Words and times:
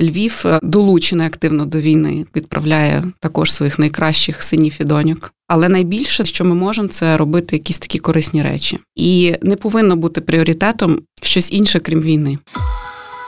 Львів 0.00 0.44
долучений 0.62 1.26
активно 1.26 1.64
до 1.64 1.78
війни, 1.78 2.26
відправляє 2.36 3.04
також 3.20 3.52
своїх 3.52 3.78
найкращих 3.78 4.42
синів 4.42 4.76
і 4.80 4.84
доньок. 4.84 5.32
Але 5.48 5.68
найбільше, 5.68 6.24
що 6.24 6.44
ми 6.44 6.54
можемо, 6.54 6.88
це 6.88 7.16
робити 7.16 7.56
якісь 7.56 7.78
такі 7.78 7.98
корисні 7.98 8.42
речі, 8.42 8.78
і 8.96 9.34
не 9.42 9.56
повинно 9.56 9.96
бути 9.96 10.20
пріоритетом 10.20 11.00
щось 11.22 11.52
інше, 11.52 11.80
крім 11.80 12.00
війни. 12.00 12.38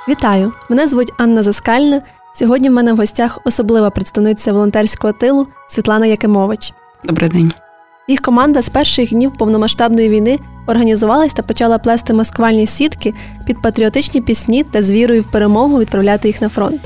Вітаю! 0.08 0.52
Мене 0.68 0.88
звуть 0.88 1.12
Анна 1.18 1.42
Заскальна. 1.42 2.02
Сьогодні 2.34 2.68
в 2.68 2.72
мене 2.72 2.92
в 2.92 2.96
гостях 2.96 3.38
особлива 3.44 3.90
представниця 3.90 4.52
волонтерського 4.52 5.12
тилу 5.12 5.46
Світлана 5.68 6.06
Якимович. 6.06 6.72
Добрий 7.04 7.30
день. 7.30 7.52
Їх 8.10 8.20
команда 8.20 8.62
з 8.62 8.68
перших 8.68 9.10
днів 9.10 9.32
повномасштабної 9.38 10.08
війни 10.08 10.38
організувалась 10.66 11.32
та 11.32 11.42
почала 11.42 11.78
плести 11.78 12.12
маскувальні 12.12 12.66
сітки 12.66 13.14
під 13.46 13.62
патріотичні 13.62 14.20
пісні 14.20 14.64
та 14.64 14.82
з 14.82 14.92
вірою 14.92 15.22
в 15.22 15.30
перемогу 15.30 15.78
відправляти 15.78 16.28
їх 16.28 16.40
на 16.40 16.48
фронт. 16.48 16.80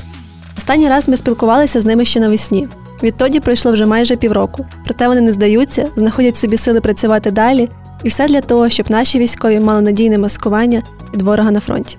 Останній 0.57 0.89
раз 0.89 1.07
ми 1.07 1.17
спілкувалися 1.17 1.81
з 1.81 1.85
ними 1.85 2.05
ще 2.05 2.19
навесні. 2.19 2.67
Відтоді 3.03 3.39
пройшло 3.39 3.71
вже 3.71 3.85
майже 3.85 4.15
півроку. 4.15 4.65
Проте 4.85 5.07
вони 5.07 5.21
не 5.21 5.33
здаються, 5.33 5.89
знаходять 5.95 6.37
собі 6.37 6.57
сили 6.57 6.81
працювати 6.81 7.31
далі, 7.31 7.69
і 8.03 8.07
все 8.07 8.27
для 8.27 8.41
того, 8.41 8.69
щоб 8.69 8.91
наші 8.91 9.19
військові 9.19 9.59
мали 9.59 9.81
надійне 9.81 10.17
маскування 10.17 10.81
від 11.13 11.21
ворога 11.21 11.51
на 11.51 11.59
фронті. 11.59 11.97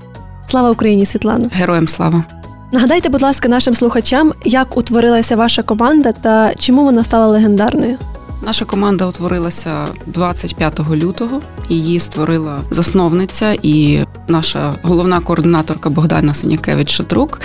Слава 0.48 0.70
Україні, 0.70 1.06
Світлано! 1.06 1.48
Героям 1.52 1.88
слава! 1.88 2.24
Нагадайте, 2.72 3.08
будь 3.08 3.22
ласка, 3.22 3.48
нашим 3.48 3.74
слухачам, 3.74 4.32
як 4.44 4.76
утворилася 4.76 5.36
ваша 5.36 5.62
команда 5.62 6.12
та 6.12 6.54
чому 6.58 6.84
вона 6.84 7.04
стала 7.04 7.26
легендарною. 7.26 7.98
Наша 8.46 8.64
команда 8.64 9.06
утворилася 9.06 9.88
25 10.06 10.90
лютого. 10.90 11.40
Її 11.68 11.98
створила 11.98 12.60
засновниця 12.70 13.56
і 13.62 14.04
наша 14.28 14.74
головна 14.82 15.20
координаторка 15.20 15.90
Богдана 15.90 16.34
Синякевич 16.34 16.90
Шатрук 16.90 17.40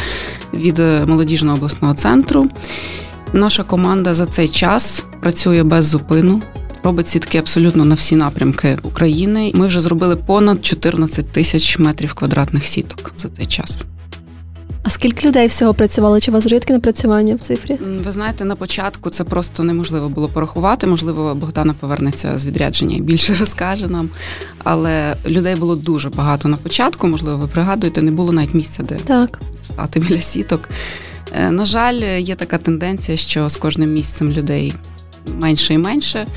від 0.53 0.79
молодіжного 1.07 1.57
обласного 1.57 1.93
центру. 1.93 2.47
Наша 3.33 3.63
команда 3.63 4.13
за 4.13 4.25
цей 4.25 4.47
час 4.47 5.05
працює 5.21 5.63
без 5.63 5.85
зупину. 5.85 6.41
Робить 6.83 7.07
сітки 7.07 7.37
абсолютно 7.37 7.85
на 7.85 7.95
всі 7.95 8.15
напрямки 8.15 8.77
України. 8.83 9.51
Ми 9.55 9.67
вже 9.67 9.81
зробили 9.81 10.15
понад 10.15 10.65
14 10.65 11.31
тисяч 11.31 11.79
метрів 11.79 12.13
квадратних 12.13 12.65
сіток 12.65 13.13
за 13.17 13.29
цей 13.29 13.45
час. 13.45 13.85
Скільки 14.91 15.27
людей 15.27 15.47
всього 15.47 15.73
працювало? 15.73 16.19
Чи 16.19 16.31
у 16.31 16.33
вас 16.33 16.47
рідке 16.47 16.73
напрацювання 16.73 17.35
в 17.35 17.39
цифрі? 17.39 17.77
Ви 18.05 18.11
знаєте, 18.11 18.45
на 18.45 18.55
початку 18.55 19.09
це 19.09 19.23
просто 19.23 19.63
неможливо 19.63 20.09
було 20.09 20.29
порахувати. 20.29 20.87
Можливо, 20.87 21.35
Богдана 21.35 21.73
повернеться 21.73 22.37
з 22.37 22.45
відрядження 22.45 22.95
і 22.95 23.01
більше 23.01 23.33
розкаже 23.39 23.87
нам. 23.87 24.09
Але 24.63 25.15
людей 25.27 25.55
було 25.55 25.75
дуже 25.75 26.09
багато 26.09 26.47
на 26.47 26.57
початку. 26.57 27.07
Можливо, 27.07 27.37
ви 27.37 27.47
пригадуєте, 27.47 28.01
не 28.01 28.11
було 28.11 28.31
навіть 28.31 28.53
місця, 28.53 28.83
де 28.83 28.95
так. 28.95 29.39
стати 29.63 29.99
біля 29.99 30.21
сіток. 30.21 30.69
Е, 31.35 31.51
на 31.51 31.65
жаль, 31.65 32.19
є 32.19 32.35
така 32.35 32.57
тенденція, 32.57 33.17
що 33.17 33.49
з 33.49 33.57
кожним 33.57 33.93
місцем 33.93 34.31
людей 34.31 34.73
менше 35.37 35.73
і 35.73 35.77
менше. 35.77 36.27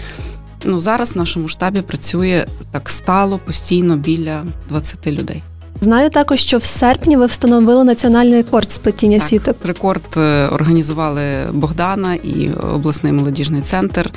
Ну 0.64 0.80
зараз 0.80 1.14
в 1.14 1.18
нашому 1.18 1.48
штабі 1.48 1.83
працює 1.83 2.46
так 2.72 2.91
стало 2.91 3.39
постійно 3.39 3.96
біля 3.96 4.44
20 4.68 5.06
людей. 5.06 5.42
Знаю 5.84 6.10
також, 6.10 6.40
що 6.40 6.56
в 6.56 6.64
серпні 6.64 7.16
ви 7.16 7.27
встановили 7.27 7.84
національний 7.84 8.34
рекорд 8.34 8.72
з 8.72 8.78
плетіння 8.78 9.18
так, 9.18 9.28
сіток. 9.28 9.56
Рекорд 9.64 10.02
е, 10.16 10.46
організували 10.46 11.22
Богдана 11.52 12.14
і 12.14 12.50
обласний 12.50 13.12
молодіжний 13.12 13.62
центр. 13.62 14.10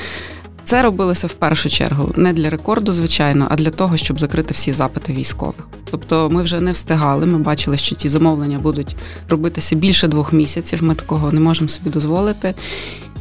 Це 0.64 0.82
робилося 0.82 1.28
в 1.28 1.34
першу 1.34 1.70
чергу 1.70 2.14
не 2.16 2.34
для 2.34 2.50
рекорду, 2.50 2.92
звичайно, 2.92 3.48
а 3.50 3.56
для 3.56 3.70
того, 3.70 3.98
щоб 3.98 4.20
закрити 4.20 4.54
всі 4.54 4.72
запити 4.72 5.14
військових. 5.14 5.68
Тобто 5.92 6.30
ми 6.30 6.44
вже 6.44 6.60
не 6.60 6.72
встигали. 6.72 7.26
Ми 7.26 7.38
бачили, 7.38 7.78
що 7.78 7.96
ті 7.96 8.10
замовлення 8.10 8.60
будуть 8.60 8.96
робитися 9.30 9.76
більше 9.76 10.08
двох 10.08 10.34
місяців. 10.34 10.84
Ми 10.84 10.96
такого 10.96 11.32
не 11.32 11.40
можемо 11.40 11.70
собі 11.70 11.90
дозволити. 11.90 12.54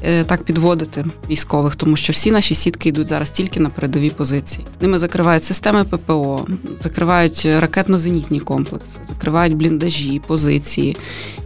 Е, 0.08 0.24
так 0.24 0.42
підводити 0.42 1.04
військових, 1.30 1.76
тому 1.76 1.96
що 1.96 2.12
всі 2.12 2.30
наші 2.30 2.54
сітки 2.54 2.88
йдуть 2.88 3.06
зараз 3.06 3.30
тільки 3.30 3.60
на 3.60 3.70
передові 3.70 4.10
позиції. 4.10 4.66
Ними 4.80 4.98
закривають 4.98 5.44
системи 5.44 5.84
ППО, 5.84 6.46
закривають 6.82 7.46
ракетно-зенітні 7.46 8.40
комплекси, 8.40 8.98
закривають 9.08 9.54
бліндажі, 9.54 10.20
позиції. 10.26 10.96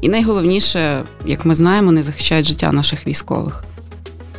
І 0.00 0.08
найголовніше, 0.08 1.04
як 1.26 1.44
ми 1.44 1.54
знаємо, 1.54 1.92
не 1.92 2.02
захищають 2.02 2.46
життя 2.46 2.72
наших 2.72 3.06
військових. 3.06 3.64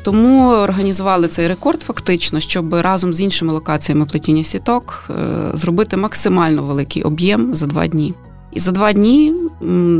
Тому 0.03 0.49
організували 0.49 1.27
цей 1.27 1.47
рекорд 1.47 1.81
фактично, 1.81 2.39
щоб 2.39 2.73
разом 2.73 3.13
з 3.13 3.21
іншими 3.21 3.53
локаціями 3.53 4.05
плетіння 4.05 4.43
сіток 4.43 5.09
е, 5.09 5.51
зробити 5.53 5.97
максимально 5.97 6.63
великий 6.63 7.03
об'єм 7.03 7.55
за 7.55 7.67
два 7.67 7.87
дні. 7.87 8.13
І 8.53 8.59
за 8.59 8.71
два 8.71 8.93
дні 8.93 9.33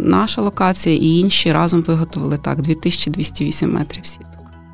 наша 0.06 0.42
локація 0.42 0.96
і 0.96 1.20
інші 1.20 1.52
разом 1.52 1.82
виготовили 1.82 2.38
так 2.38 2.62
2208 2.62 3.74
метрів 3.74 4.06
сіток. 4.06 4.28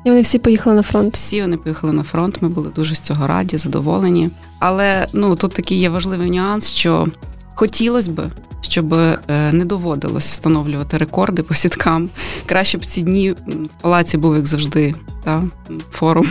І 0.04 0.10
вони 0.10 0.22
всі 0.22 0.38
поїхали 0.38 0.76
на 0.76 0.82
фронт. 0.82 1.14
Всі 1.14 1.40
вони 1.40 1.56
поїхали 1.56 1.92
на 1.92 2.02
фронт. 2.02 2.42
Ми 2.42 2.48
були 2.48 2.70
дуже 2.70 2.94
з 2.94 3.00
цього 3.00 3.26
раді, 3.26 3.56
задоволені. 3.56 4.30
Але 4.58 5.06
ну 5.12 5.36
тут 5.36 5.52
такий 5.52 5.78
є 5.78 5.88
важливий 5.88 6.30
нюанс, 6.30 6.68
що 6.68 7.06
хотілося 7.54 8.10
б, 8.10 8.30
щоб 8.60 8.94
е, 8.94 9.18
не 9.52 9.64
доводилось 9.64 10.30
встановлювати 10.30 10.98
рекорди 10.98 11.42
по 11.42 11.54
сіткам. 11.54 12.08
Краще 12.46 12.78
б 12.78 12.84
ці 12.84 13.02
дні 13.02 13.32
в 13.32 13.36
палаці 13.82 14.18
був 14.18 14.36
як 14.36 14.46
завжди, 14.46 14.94
та 15.24 15.42
форум 15.90 16.26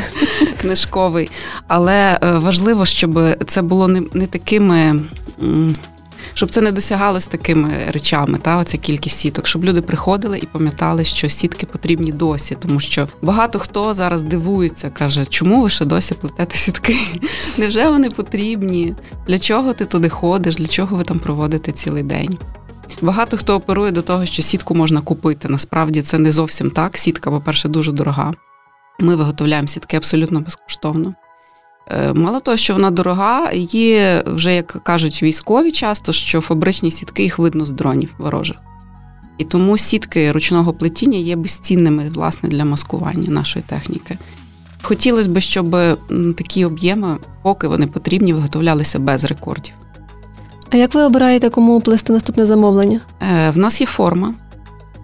книжковий. 0.60 1.30
Але 1.68 2.18
е, 2.22 2.30
важливо, 2.30 2.86
щоб 2.86 3.20
це 3.46 3.62
було 3.62 3.88
не, 3.88 4.02
не 4.14 4.26
такими 4.26 5.00
щоб 6.36 6.50
це 6.50 6.60
не 6.60 6.72
досягалось 6.72 7.26
такими 7.26 7.72
речами, 7.88 8.38
та 8.38 8.56
оця 8.56 8.78
кількість 8.78 9.18
сіток, 9.18 9.46
щоб 9.46 9.64
люди 9.64 9.82
приходили 9.82 10.38
і 10.38 10.46
пам'ятали, 10.46 11.04
що 11.04 11.28
сітки 11.28 11.66
потрібні 11.66 12.12
досі, 12.12 12.56
тому 12.60 12.80
що 12.80 13.08
багато 13.22 13.58
хто 13.58 13.94
зараз 13.94 14.22
дивується, 14.22 14.90
каже, 14.90 15.26
чому 15.26 15.62
ви 15.62 15.70
ще 15.70 15.84
досі 15.84 16.14
плетете 16.14 16.56
сітки? 16.56 16.96
Невже 17.58 17.90
вони 17.90 18.10
потрібні? 18.10 18.94
Для 19.28 19.38
чого 19.38 19.72
ти 19.72 19.84
туди 19.84 20.08
ходиш? 20.08 20.56
Для 20.56 20.66
чого 20.66 20.96
ви 20.96 21.04
там 21.04 21.18
проводите 21.18 21.72
цілий 21.72 22.02
день? 22.02 22.38
Багато 23.02 23.36
хто 23.36 23.54
оперує 23.54 23.92
до 23.92 24.02
того, 24.02 24.26
що 24.26 24.42
сітку 24.42 24.74
можна 24.74 25.00
купити. 25.00 25.48
Насправді 25.48 26.02
це 26.02 26.18
не 26.18 26.32
зовсім 26.32 26.70
так. 26.70 26.96
Сітка, 26.96 27.30
по-перше, 27.30 27.68
дуже 27.68 27.92
дорога. 27.92 28.34
Ми 29.00 29.16
виготовляємо 29.16 29.68
сітки 29.68 29.96
абсолютно 29.96 30.40
безкоштовно. 30.40 31.14
Е, 31.90 32.12
мало 32.12 32.40
того, 32.40 32.56
що 32.56 32.74
вона 32.74 32.90
дорога, 32.90 33.52
її 33.52 34.22
вже 34.26 34.54
як 34.54 34.66
кажуть 34.66 35.22
військові, 35.22 35.72
часто 35.72 36.12
що 36.12 36.40
фабричні 36.40 36.90
сітки 36.90 37.22
їх 37.22 37.38
видно 37.38 37.66
з 37.66 37.70
дронів 37.70 38.14
ворожих. 38.18 38.56
І 39.38 39.44
тому 39.44 39.78
сітки 39.78 40.32
ручного 40.32 40.72
плетіння 40.72 41.18
є 41.18 41.36
безцінними 41.36 42.08
власне 42.08 42.48
для 42.48 42.64
маскування 42.64 43.30
нашої 43.30 43.64
техніки. 43.68 44.18
Хотілося 44.82 45.30
б, 45.30 45.40
щоб 45.40 45.76
такі 46.36 46.64
об'єми, 46.64 47.16
поки 47.42 47.68
вони 47.68 47.86
потрібні, 47.86 48.32
виготовлялися 48.32 48.98
без 48.98 49.24
рекордів. 49.24 49.72
А 50.70 50.76
як 50.76 50.94
ви 50.94 51.02
обираєте, 51.02 51.50
кому 51.50 51.80
плести 51.80 52.12
наступне 52.12 52.46
замовлення? 52.46 53.00
Е, 53.22 53.50
В 53.50 53.58
нас 53.58 53.80
є 53.80 53.86
форма, 53.86 54.34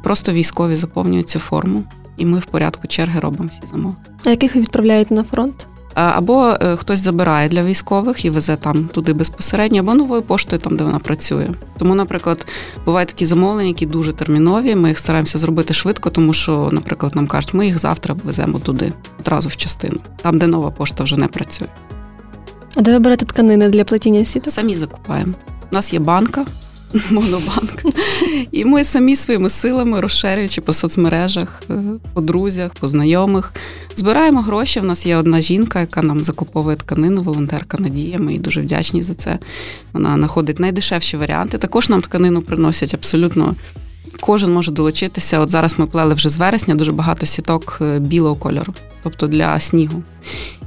просто 0.02 0.32
військові 0.32 0.76
заповнюють 0.76 1.28
цю 1.28 1.38
форму, 1.38 1.84
і 2.16 2.26
ми 2.26 2.38
в 2.38 2.44
порядку 2.44 2.86
черги 2.86 3.20
робимо 3.20 3.48
всі 3.52 3.66
замовлення. 3.66 4.04
А 4.24 4.30
яких 4.30 4.54
ви 4.54 4.60
відправляєте 4.60 5.14
на 5.14 5.24
фронт? 5.24 5.66
Або 5.94 6.56
е, 6.60 6.76
хтось 6.76 6.98
забирає 6.98 7.48
для 7.48 7.62
військових 7.62 8.24
і 8.24 8.30
везе 8.30 8.56
там 8.56 8.84
туди 8.84 9.12
безпосередньо, 9.12 9.80
або 9.80 9.94
новою 9.94 10.22
поштою, 10.22 10.62
там 10.62 10.76
де 10.76 10.84
вона 10.84 10.98
працює. 10.98 11.48
Тому, 11.78 11.94
наприклад, 11.94 12.46
бувають 12.84 13.08
такі 13.08 13.26
замовлення, 13.26 13.68
які 13.68 13.86
дуже 13.86 14.12
термінові. 14.12 14.74
Ми 14.74 14.88
їх 14.88 14.98
стараємося 14.98 15.38
зробити 15.38 15.74
швидко, 15.74 16.10
тому 16.10 16.32
що, 16.32 16.68
наприклад, 16.72 17.16
нам 17.16 17.26
кажуть, 17.26 17.54
ми 17.54 17.66
їх 17.66 17.78
завтра 17.78 18.16
веземо 18.24 18.58
туди, 18.58 18.92
одразу 19.20 19.48
в 19.48 19.56
частину, 19.56 20.00
там, 20.22 20.38
де 20.38 20.46
нова 20.46 20.70
пошта 20.70 21.04
вже 21.04 21.16
не 21.16 21.28
працює. 21.28 21.68
А 22.76 22.80
де 22.80 22.92
ви 22.92 22.98
берете 22.98 23.26
тканини 23.26 23.68
для 23.68 23.84
плетіння 23.84 24.24
сіток? 24.24 24.52
Самі 24.52 24.74
закупаємо. 24.74 25.32
У 25.72 25.74
нас 25.74 25.92
є 25.92 25.98
банка, 25.98 26.44
монобанк. 27.10 27.84
І 28.52 28.64
ми 28.64 28.84
самі 28.84 29.16
своїми 29.16 29.50
силами, 29.50 30.00
розширюючи 30.00 30.60
по 30.60 30.72
соцмережах, 30.72 31.62
е, 31.70 31.82
по 32.14 32.20
друзях, 32.20 32.74
по 32.74 32.88
знайомих, 32.88 33.52
збираємо 33.96 34.42
гроші. 34.42 34.80
У 34.80 34.84
нас 34.84 35.06
є 35.06 35.16
одна 35.16 35.40
жінка, 35.40 35.80
яка 35.80 36.02
нам 36.02 36.24
закуповує 36.24 36.76
тканину, 36.76 37.22
волонтерка 37.22 37.78
Надія. 37.78 38.18
Ми 38.18 38.32
їй 38.32 38.38
дуже 38.38 38.60
вдячні 38.60 39.02
за 39.02 39.14
це. 39.14 39.38
Вона 39.92 40.16
знаходить 40.16 40.58
найдешевші 40.58 41.16
варіанти. 41.16 41.58
Також 41.58 41.88
нам 41.88 42.02
тканину 42.02 42.42
приносять 42.42 42.94
абсолютно. 42.94 43.54
Кожен 44.20 44.52
може 44.52 44.72
долучитися. 44.72 45.38
От 45.38 45.50
зараз 45.50 45.78
ми 45.78 45.86
плели 45.86 46.14
вже 46.14 46.28
з 46.28 46.36
вересня 46.36 46.74
дуже 46.74 46.92
багато 46.92 47.26
сіток 47.26 47.78
е, 47.80 47.98
білого 47.98 48.36
кольору. 48.36 48.74
тобто 49.02 49.26
для 49.26 49.60
снігу. 49.60 50.02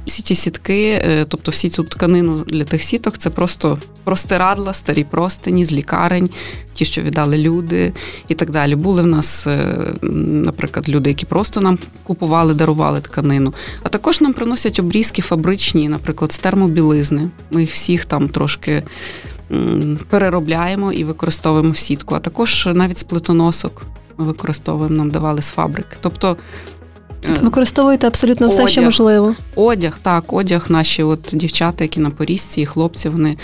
Всі 0.06 0.22
ці 0.22 0.34
сітки, 0.34 1.00
е, 1.04 1.26
тобто 1.28 1.50
всі 1.50 1.68
цю 1.68 1.82
тканину 1.82 2.44
для 2.46 2.64
тих 2.64 2.82
сіток, 2.82 3.18
це 3.18 3.30
просто 3.30 3.78
простирадла, 4.04 4.72
старі 4.72 5.04
простині 5.04 5.64
з 5.64 5.72
лікарень, 5.72 6.30
ті, 6.74 6.84
що 6.84 7.02
віддали 7.02 7.38
люди 7.38 7.92
і 8.28 8.34
так 8.34 8.50
далі. 8.50 8.74
Були 8.74 9.02
в 9.02 9.06
нас, 9.06 9.46
е, 9.46 9.94
наприклад, 10.02 10.88
люди, 10.88 11.10
які 11.10 11.26
просто 11.26 11.60
нам 11.60 11.78
купували, 12.04 12.54
дарували 12.54 13.00
тканину. 13.00 13.54
А 13.82 13.88
також 13.88 14.20
нам 14.20 14.32
приносять 14.32 14.80
обрізки 14.80 15.22
фабричні, 15.22 15.88
наприклад, 15.88 16.32
з 16.32 16.38
термобілизни. 16.38 17.30
Ми 17.50 17.60
їх 17.60 17.70
всіх 17.70 18.04
там 18.04 18.28
трошки 18.28 18.82
переробляємо 20.08 20.92
і 20.92 21.04
використовуємо 21.04 21.70
в 21.70 21.76
сітку. 21.76 22.14
А 22.14 22.18
також 22.18 22.68
навіть 22.74 22.98
з 22.98 23.02
плитоносок 23.02 23.82
ми 24.18 24.24
використовуємо, 24.24 24.96
нам 24.96 25.10
давали 25.10 25.42
з 25.42 25.50
фабрики. 25.50 25.96
Тобто 26.00 26.36
Використовуєте 27.42 28.06
абсолютно 28.06 28.48
все, 28.48 28.56
одяг. 28.56 28.68
що 28.68 28.82
можливо. 28.82 29.34
Одяг, 29.54 29.98
так, 30.02 30.32
одяг, 30.32 30.66
наші 30.68 31.02
от 31.02 31.20
дівчата, 31.32 31.84
які 31.84 32.00
на 32.00 32.10
порізці, 32.10 32.60
і 32.60 32.66
хлопці, 32.66 33.08
вони 33.08 33.36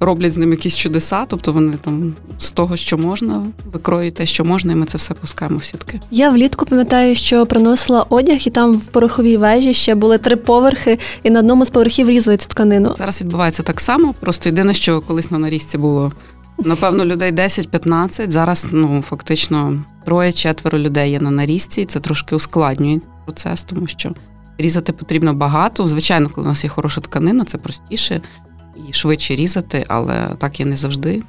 роблять 0.00 0.32
з 0.32 0.38
ним 0.38 0.50
якісь 0.50 0.76
чудеса, 0.76 1.24
тобто 1.28 1.52
вони 1.52 1.72
там 1.84 2.14
з 2.38 2.52
того, 2.52 2.76
що 2.76 2.98
можна, 2.98 3.42
викроюють 3.72 4.14
те, 4.14 4.26
що 4.26 4.44
можна, 4.44 4.72
і 4.72 4.76
ми 4.76 4.86
це 4.86 4.98
все 4.98 5.14
пускаємо 5.14 5.56
в 5.56 5.64
сітки. 5.64 6.00
Я 6.10 6.30
влітку 6.30 6.66
пам'ятаю, 6.66 7.14
що 7.14 7.46
приносила 7.46 8.06
одяг, 8.08 8.38
і 8.46 8.50
там 8.50 8.76
в 8.76 8.86
пороховій 8.86 9.36
вежі 9.36 9.74
ще 9.74 9.94
були 9.94 10.18
три 10.18 10.36
поверхи, 10.36 10.98
і 11.22 11.30
на 11.30 11.38
одному 11.38 11.64
з 11.64 11.70
поверхів 11.70 12.10
різали 12.10 12.36
цю 12.36 12.48
тканину. 12.48 12.94
Зараз 12.98 13.20
відбувається 13.20 13.62
так 13.62 13.80
само, 13.80 14.14
просто 14.20 14.48
єдине, 14.48 14.74
що 14.74 15.00
колись 15.00 15.30
на 15.30 15.38
нарізці 15.38 15.78
було. 15.78 16.12
Напевно, 16.64 17.04
людей 17.04 17.32
10-15. 17.32 18.30
Зараз 18.30 18.66
ну 18.72 19.02
фактично 19.02 19.84
троє-четверо 20.04 20.78
людей 20.78 21.10
є 21.10 21.20
на 21.20 21.30
нарізці, 21.30 21.82
і 21.82 21.84
це 21.84 22.00
трошки 22.00 22.36
ускладнює 22.36 23.00
процес, 23.24 23.62
тому 23.62 23.86
що 23.86 24.14
різати 24.58 24.92
потрібно 24.92 25.34
багато. 25.34 25.84
Звичайно, 25.88 26.28
коли 26.28 26.44
у 26.44 26.48
нас 26.48 26.64
є 26.64 26.70
хороша 26.70 27.00
тканина, 27.00 27.44
це 27.44 27.58
простіше 27.58 28.20
і 28.88 28.92
швидше 28.92 29.36
різати, 29.36 29.84
але 29.88 30.30
так 30.38 30.60
є 30.60 30.66
не 30.66 30.76
завжди. 30.76 31.22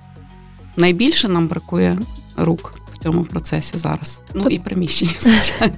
Найбільше 0.77 1.29
нам 1.29 1.47
бракує 1.47 1.97
рук 2.37 2.73
в 2.91 2.97
цьому 2.97 3.23
процесі 3.23 3.77
зараз. 3.77 4.21
Ну 4.33 4.45
і 4.49 4.59
приміщення, 4.59 5.11
звичайно. 5.19 5.75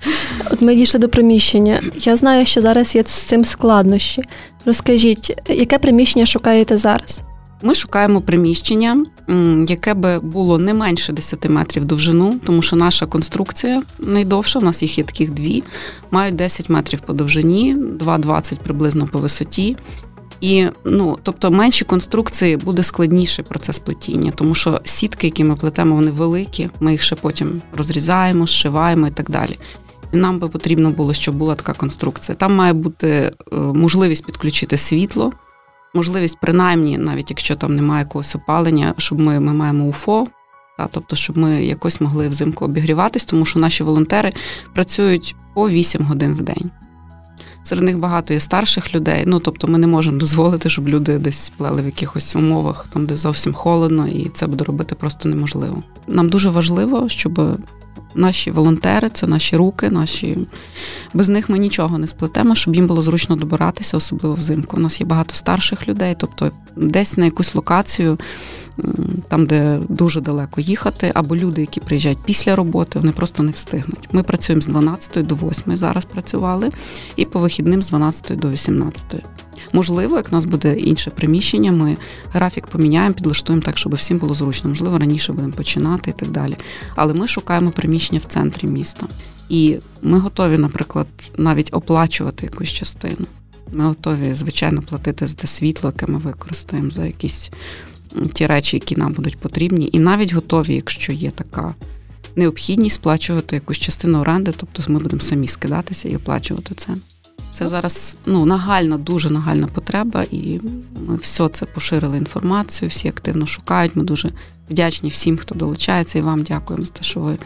От 0.50 0.62
ми 0.62 0.74
дійшли 0.74 1.00
до 1.00 1.08
приміщення. 1.08 1.82
Я 1.94 2.16
знаю, 2.16 2.46
що 2.46 2.60
зараз 2.60 2.94
є 2.94 3.02
з 3.02 3.06
цим 3.06 3.44
складнощі. 3.44 4.22
Розкажіть, 4.64 5.38
яке 5.48 5.78
приміщення 5.78 6.26
шукаєте 6.26 6.76
зараз? 6.76 7.22
Ми 7.62 7.74
шукаємо 7.74 8.20
приміщення, 8.20 9.04
яке 9.68 9.94
би 9.94 10.18
було 10.20 10.58
не 10.58 10.74
менше 10.74 11.12
10 11.12 11.48
метрів 11.48 11.84
довжину, 11.84 12.40
тому 12.44 12.62
що 12.62 12.76
наша 12.76 13.06
конструкція 13.06 13.82
найдовша, 13.98 14.58
у 14.58 14.62
нас 14.62 14.82
їх 14.82 14.98
є 14.98 15.04
таких 15.04 15.30
дві, 15.30 15.62
мають 16.10 16.36
10 16.36 16.70
метрів 16.70 17.00
по 17.00 17.12
довжині, 17.12 17.76
2,20 17.76 18.58
приблизно 18.58 19.06
по 19.06 19.18
висоті. 19.18 19.76
І 20.40 20.66
ну, 20.84 21.18
тобто 21.22 21.50
менші 21.50 21.84
конструкції 21.84 22.56
буде 22.56 22.82
складніший 22.82 23.44
процес 23.44 23.78
плетіння, 23.78 24.32
тому 24.34 24.54
що 24.54 24.80
сітки, 24.84 25.26
які 25.26 25.44
ми 25.44 25.56
плетемо, 25.56 25.94
вони 25.94 26.10
великі. 26.10 26.70
Ми 26.80 26.92
їх 26.92 27.02
ще 27.02 27.16
потім 27.16 27.62
розрізаємо, 27.76 28.46
зшиваємо 28.46 29.08
і 29.08 29.10
так 29.10 29.30
далі. 29.30 29.58
І 30.12 30.16
нам 30.16 30.38
би 30.38 30.48
потрібно 30.48 30.90
було, 30.90 31.14
щоб 31.14 31.34
була 31.34 31.54
така 31.54 31.72
конструкція. 31.72 32.36
Там 32.36 32.54
має 32.54 32.72
бути 32.72 33.08
е, 33.08 33.56
можливість 33.56 34.26
підключити 34.26 34.78
світло 34.78 35.32
можливість, 35.96 36.38
принаймні, 36.40 36.98
навіть 36.98 37.30
якщо 37.30 37.56
там 37.56 37.76
немає 37.76 38.02
якогось 38.02 38.36
опалення, 38.36 38.94
щоб 38.98 39.20
ми 39.20 39.40
ми 39.40 39.52
маємо 39.52 39.84
УФО, 39.84 40.24
та, 40.78 40.86
тобто, 40.86 41.16
щоб 41.16 41.38
ми 41.38 41.64
якось 41.64 42.00
могли 42.00 42.28
взимку 42.28 42.64
обігріватись, 42.64 43.24
тому 43.24 43.44
що 43.44 43.58
наші 43.58 43.82
волонтери 43.82 44.32
працюють 44.74 45.36
по 45.54 45.68
8 45.68 46.02
годин 46.02 46.34
в 46.34 46.42
день. 46.42 46.70
Серед 47.62 47.84
них 47.84 47.98
багато 47.98 48.34
є 48.34 48.40
старших 48.40 48.94
людей. 48.94 49.24
Ну 49.26 49.40
тобто, 49.40 49.66
ми 49.68 49.78
не 49.78 49.86
можемо 49.86 50.18
дозволити, 50.18 50.68
щоб 50.68 50.88
люди 50.88 51.18
десь 51.18 51.52
плели 51.56 51.82
в 51.82 51.84
якихось 51.84 52.36
умовах, 52.36 52.86
там 52.92 53.06
де 53.06 53.16
зовсім 53.16 53.54
холодно, 53.54 54.08
і 54.08 54.30
це 54.34 54.46
буде 54.46 54.64
робити 54.64 54.94
просто 54.94 55.28
неможливо. 55.28 55.82
Нам 56.08 56.28
дуже 56.28 56.50
важливо, 56.50 57.08
щоб 57.08 57.58
наші 58.16 58.50
волонтери, 58.50 59.08
це 59.08 59.26
наші 59.26 59.56
руки, 59.56 59.90
наші 59.90 60.38
без 61.14 61.28
них 61.28 61.48
ми 61.48 61.58
нічого 61.58 61.98
не 61.98 62.06
сплетемо, 62.06 62.54
щоб 62.54 62.74
їм 62.74 62.86
було 62.86 63.02
зручно 63.02 63.36
добиратися, 63.36 63.96
особливо 63.96 64.34
взимку. 64.34 64.76
У 64.76 64.80
нас 64.80 65.00
є 65.00 65.06
багато 65.06 65.34
старших 65.34 65.88
людей, 65.88 66.16
тобто 66.18 66.50
десь 66.76 67.16
на 67.16 67.24
якусь 67.24 67.54
локацію, 67.54 68.18
там, 69.28 69.46
де 69.46 69.78
дуже 69.88 70.20
далеко 70.20 70.60
їхати, 70.60 71.12
або 71.14 71.36
люди, 71.36 71.60
які 71.60 71.80
приїжджають 71.80 72.18
після 72.24 72.56
роботи, 72.56 72.98
вони 72.98 73.12
просто 73.12 73.42
не 73.42 73.50
встигнуть. 73.50 74.08
Ми 74.12 74.22
працюємо 74.22 74.60
з 74.60 74.66
12 74.66 75.26
до 75.26 75.34
8 75.34 75.76
зараз 75.76 76.04
працювали, 76.04 76.70
і 77.16 77.24
по 77.24 77.40
вихідним 77.40 77.82
з 77.82 77.88
12 77.88 78.38
до 78.38 78.50
18. 78.50 79.24
Можливо, 79.72 80.16
як 80.16 80.30
в 80.30 80.34
нас 80.34 80.44
буде 80.44 80.76
інше 80.76 81.10
приміщення, 81.10 81.72
ми 81.72 81.96
графік 82.32 82.66
поміняємо, 82.66 83.14
підлаштуємо 83.14 83.62
так, 83.62 83.78
щоб 83.78 83.94
всім 83.94 84.18
було 84.18 84.34
зручно. 84.34 84.68
Можливо, 84.68 84.98
раніше 84.98 85.32
будемо 85.32 85.52
починати 85.52 86.10
і 86.10 86.14
так 86.20 86.30
далі. 86.30 86.56
Але 86.94 87.14
ми 87.14 87.28
шукаємо 87.28 87.70
приміщення 87.70 88.20
в 88.20 88.24
центрі 88.24 88.68
міста. 88.68 89.06
І 89.48 89.76
ми 90.02 90.18
готові, 90.18 90.58
наприклад, 90.58 91.06
навіть 91.36 91.68
оплачувати 91.72 92.46
якусь 92.46 92.68
частину. 92.68 93.26
Ми 93.72 93.84
готові, 93.84 94.34
звичайно, 94.34 94.82
платити 94.82 95.26
за 95.26 95.34
те 95.34 95.46
світло, 95.46 95.92
яке 95.96 96.12
ми 96.12 96.18
використаємо, 96.18 96.90
за 96.90 97.06
якісь 97.06 97.50
ті 98.32 98.46
речі, 98.46 98.76
які 98.76 98.96
нам 98.96 99.12
будуть 99.12 99.36
потрібні, 99.36 99.88
і 99.92 99.98
навіть 99.98 100.32
готові, 100.32 100.74
якщо 100.74 101.12
є 101.12 101.30
така 101.30 101.74
необхідність, 102.36 102.96
сплачувати 102.96 103.56
якусь 103.56 103.78
частину 103.78 104.20
оренди, 104.20 104.52
тобто 104.56 104.92
ми 104.92 104.98
будемо 104.98 105.20
самі 105.20 105.46
скидатися 105.46 106.08
і 106.08 106.16
оплачувати 106.16 106.74
це. 106.74 106.94
Це 107.56 107.68
зараз 107.68 108.16
ну 108.26 108.46
нагальна, 108.46 108.96
дуже 108.96 109.30
нагальна 109.30 109.66
потреба, 109.66 110.24
і 110.30 110.60
ми 111.08 111.16
все 111.16 111.48
це 111.48 111.66
поширили 111.66 112.16
інформацію, 112.16 112.88
всі 112.88 113.08
активно 113.08 113.46
шукають. 113.46 113.96
Ми 113.96 114.04
дуже 114.04 114.32
вдячні 114.70 115.08
всім, 115.08 115.36
хто 115.36 115.54
долучається, 115.54 116.18
і 116.18 116.22
вам 116.22 116.42
дякуємо 116.42 116.86
за 116.86 116.92
те, 116.92 117.02
що 117.02 117.20
ви 117.20 117.38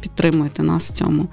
підтримуєте 0.00 0.62
нас 0.62 0.90
в 0.90 0.92
цьому. 0.92 1.28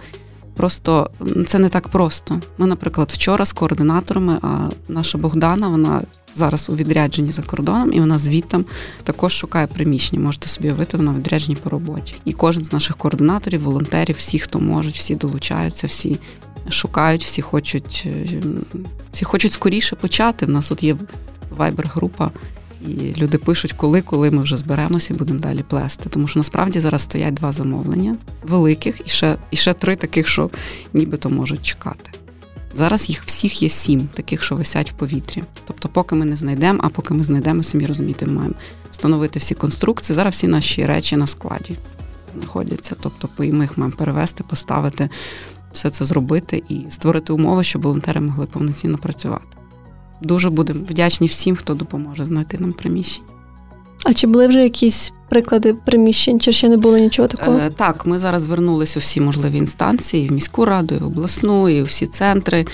Просто 0.55 1.09
це 1.47 1.59
не 1.59 1.69
так 1.69 1.87
просто. 1.87 2.41
Ми, 2.57 2.67
наприклад, 2.67 3.11
вчора 3.13 3.45
з 3.45 3.53
координаторами, 3.53 4.39
а 4.41 4.69
наша 4.87 5.17
Богдана, 5.17 5.67
вона 5.67 6.01
зараз 6.35 6.69
у 6.69 6.75
відрядженні 6.75 7.31
за 7.31 7.41
кордоном, 7.41 7.93
і 7.93 7.99
вона 7.99 8.17
звітом 8.17 8.65
також 9.03 9.33
шукає 9.33 9.67
приміщення. 9.67 10.21
Можете 10.21 10.47
собі 10.47 10.67
уявити, 10.67 10.97
вона 10.97 11.13
відрядженні 11.13 11.55
по 11.55 11.69
роботі. 11.69 12.15
І 12.25 12.33
кожен 12.33 12.63
з 12.63 12.73
наших 12.73 12.97
координаторів, 12.97 13.61
волонтерів, 13.61 14.15
всі, 14.15 14.39
хто 14.39 14.59
можуть, 14.59 14.97
всі 14.97 15.15
долучаються, 15.15 15.87
всі 15.87 16.19
шукають, 16.69 17.25
всі 17.25 17.41
хочуть, 17.41 18.03
е, 18.05 18.41
всі 19.11 19.25
хочуть 19.25 19.53
скоріше 19.53 19.95
почати. 19.95 20.45
У 20.45 20.49
нас 20.49 20.69
тут 20.69 20.83
є 20.83 20.95
вайбер-група. 21.57 22.31
І 22.87 23.13
люди 23.17 23.37
пишуть, 23.37 23.73
коли, 23.73 24.01
коли 24.01 24.31
ми 24.31 24.43
вже 24.43 24.57
зберемося 24.57 25.13
і 25.13 25.17
будемо 25.17 25.39
далі 25.39 25.63
плести. 25.63 26.09
Тому 26.09 26.27
що 26.27 26.39
насправді 26.39 26.79
зараз 26.79 27.01
стоять 27.01 27.33
два 27.33 27.51
замовлення 27.51 28.15
великих 28.43 29.01
і 29.05 29.09
ще 29.09 29.37
і 29.51 29.55
ще 29.55 29.73
три 29.73 29.95
таких, 29.95 30.27
що 30.27 30.49
нібито 30.93 31.29
можуть 31.29 31.65
чекати. 31.65 32.11
Зараз 32.75 33.09
їх 33.09 33.23
всіх 33.23 33.61
є 33.61 33.69
сім, 33.69 34.09
таких, 34.13 34.43
що 34.43 34.55
висять 34.55 34.91
в 34.91 34.93
повітрі. 34.93 35.43
Тобто, 35.67 35.89
поки 35.89 36.15
ми 36.15 36.25
не 36.25 36.35
знайдемо, 36.35 36.79
а 36.83 36.89
поки 36.89 37.13
ми 37.13 37.23
знайдемо, 37.23 37.63
самі 37.63 37.85
розумієте, 37.85 38.25
ми 38.25 38.31
маємо 38.31 38.55
встановити 38.91 39.39
всі 39.39 39.55
конструкції. 39.55 40.15
Зараз 40.15 40.33
всі 40.33 40.47
наші 40.47 40.85
речі 40.85 41.17
на 41.17 41.27
складі 41.27 41.77
знаходяться. 42.37 42.95
Тобто, 43.01 43.29
ми 43.37 43.45
їх 43.45 43.77
маємо 43.77 43.97
перевести, 43.97 44.43
поставити, 44.43 45.09
все 45.73 45.89
це 45.89 46.05
зробити 46.05 46.63
і 46.69 46.81
створити 46.89 47.33
умови, 47.33 47.63
щоб 47.63 47.81
волонтери 47.81 48.21
могли 48.21 48.45
повноцінно 48.45 48.97
працювати. 48.97 49.57
Дуже 50.21 50.49
будемо 50.49 50.79
вдячні 50.89 51.27
всім, 51.27 51.55
хто 51.55 51.73
допоможе 51.73 52.25
знайти 52.25 52.57
нам 52.57 52.73
приміщення. 52.73 53.27
А 54.03 54.13
чи 54.13 54.27
були 54.27 54.47
вже 54.47 54.63
якісь 54.63 55.11
приклади 55.29 55.73
приміщень, 55.73 56.39
чи 56.39 56.51
ще 56.51 56.69
не 56.69 56.77
було 56.77 56.97
нічого 56.97 57.27
такого? 57.27 57.57
Е, 57.57 57.69
так, 57.69 58.05
ми 58.05 58.19
зараз 58.19 58.41
звернулися 58.41 58.99
у 58.99 59.01
всі 59.01 59.21
можливі 59.21 59.57
інстанції, 59.57 60.29
в 60.29 60.31
міську 60.31 60.65
раду, 60.65 60.95
і 60.95 60.97
в 60.97 61.05
обласну, 61.07 61.69
і 61.69 61.81
у 61.81 61.85
всі 61.85 62.07
центри. 62.07 62.65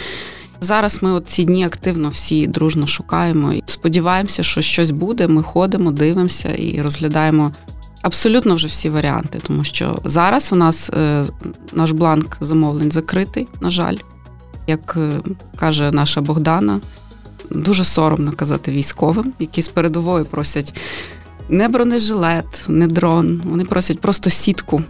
Зараз 0.62 1.04
ми 1.04 1.12
от 1.12 1.28
ці 1.28 1.44
дні 1.44 1.66
активно 1.66 2.10
всі 2.10 2.48
дружно 2.48 2.88
шукаємо 2.88 3.54
і 3.54 3.64
сподіваємося, 3.66 4.44
що 4.44 4.62
щось 4.62 4.92
буде. 4.92 5.28
Ми 5.28 5.44
ходимо, 5.44 5.92
дивимося 5.92 6.50
і 6.50 6.82
розглядаємо 6.82 7.52
абсолютно 8.02 8.56
вже 8.56 8.68
всі 8.68 8.90
варіанти, 8.90 9.40
тому 9.44 9.64
що 9.64 10.00
зараз 10.06 10.54
у 10.54 10.56
нас 10.56 10.90
е, 10.90 11.26
наш 11.74 11.92
бланк 11.92 12.38
замовлень 12.42 12.92
закритий, 12.92 13.48
на 13.62 13.70
жаль, 13.70 13.98
як 14.68 14.94
е, 14.98 15.20
каже 15.56 15.92
наша 15.92 16.22
Богдана. 16.22 16.80
Дуже 17.50 17.84
соромно 17.84 18.32
казати 18.32 18.72
військовим, 18.72 19.34
які 19.40 19.62
з 19.62 19.70
передової 19.70 20.26
просять 20.26 20.74
не 21.50 21.68
бронежилет, 21.68 22.66
не 22.68 22.88
дрон. 22.88 23.42
Вони 23.46 23.66
просять 23.66 24.00
просто 24.00 24.30
сітку. 24.30 24.84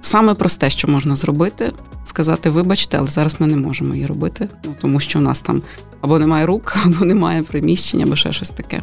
Саме 0.00 0.34
просте, 0.34 0.70
що 0.70 0.88
можна 0.88 1.16
зробити, 1.16 1.72
сказати, 2.04 2.50
вибачте, 2.50 2.98
але 2.98 3.06
зараз 3.06 3.36
ми 3.38 3.46
не 3.46 3.56
можемо 3.56 3.94
її 3.94 4.06
робити, 4.06 4.48
ну, 4.64 4.74
тому 4.80 5.00
що 5.00 5.18
у 5.18 5.22
нас 5.22 5.40
там 5.40 5.62
або 6.00 6.18
немає 6.18 6.46
рук, 6.46 6.76
або 6.84 7.04
немає 7.04 7.42
приміщення, 7.42 8.04
або 8.04 8.16
ще 8.16 8.32
щось 8.32 8.50
таке. 8.50 8.82